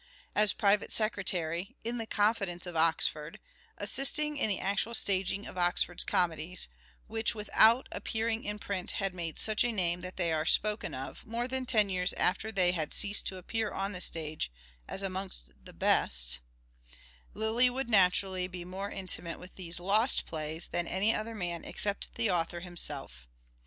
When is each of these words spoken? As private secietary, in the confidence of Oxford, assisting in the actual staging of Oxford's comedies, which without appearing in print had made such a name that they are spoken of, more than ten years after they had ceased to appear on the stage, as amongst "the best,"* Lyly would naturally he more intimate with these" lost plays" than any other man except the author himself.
As 0.33 0.51
private 0.51 0.91
secietary, 0.91 1.75
in 1.83 1.99
the 1.99 2.07
confidence 2.07 2.65
of 2.65 2.75
Oxford, 2.75 3.39
assisting 3.77 4.35
in 4.35 4.49
the 4.49 4.57
actual 4.59 4.95
staging 4.95 5.45
of 5.45 5.59
Oxford's 5.59 6.03
comedies, 6.03 6.67
which 7.05 7.35
without 7.35 7.87
appearing 7.91 8.43
in 8.43 8.57
print 8.57 8.93
had 8.93 9.13
made 9.13 9.37
such 9.37 9.63
a 9.63 9.71
name 9.71 10.01
that 10.01 10.17
they 10.17 10.33
are 10.33 10.43
spoken 10.43 10.95
of, 10.95 11.23
more 11.23 11.47
than 11.47 11.67
ten 11.67 11.87
years 11.87 12.13
after 12.13 12.51
they 12.51 12.71
had 12.71 12.93
ceased 12.93 13.27
to 13.27 13.37
appear 13.37 13.69
on 13.69 13.91
the 13.91 14.01
stage, 14.01 14.51
as 14.87 15.03
amongst 15.03 15.51
"the 15.63 15.71
best,"* 15.71 16.39
Lyly 17.35 17.69
would 17.69 17.87
naturally 17.87 18.49
he 18.51 18.65
more 18.65 18.89
intimate 18.89 19.37
with 19.37 19.55
these" 19.55 19.79
lost 19.79 20.25
plays" 20.25 20.67
than 20.69 20.87
any 20.87 21.13
other 21.13 21.35
man 21.35 21.63
except 21.63 22.15
the 22.15 22.31
author 22.31 22.61
himself. 22.61 23.27